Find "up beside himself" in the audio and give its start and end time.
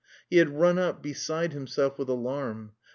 0.79-1.99